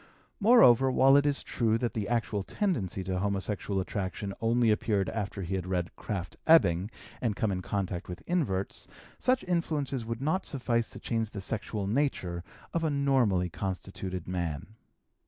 [0.39, 5.43] Moreover, while it is true that the actual tendency to homosexual attraction only appeared after
[5.43, 6.89] he had read Krafft Ebing
[7.21, 8.87] and come in contact with inverts,
[9.19, 12.43] such influences would not suffice to change the sexual nature
[12.73, 14.73] of a normally constituted man.